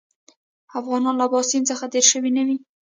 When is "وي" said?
2.47-2.57